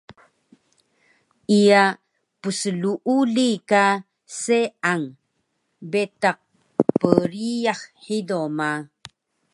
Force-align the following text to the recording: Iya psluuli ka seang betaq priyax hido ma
Iya 1.59 1.83
psluuli 2.41 3.51
ka 3.69 3.85
seang 4.41 5.03
betaq 5.91 6.37
priyax 6.99 7.79
hido 8.05 8.39
ma 8.57 8.71